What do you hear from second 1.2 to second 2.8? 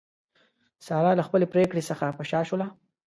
خپلې پرېکړې څخه په شا شوله.